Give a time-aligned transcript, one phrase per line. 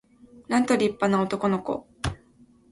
[0.47, 1.87] なんと立派な男の子